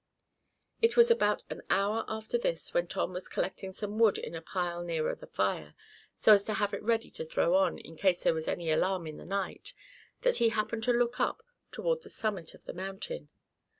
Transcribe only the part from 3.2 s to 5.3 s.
collecting some wood in a pile nearer the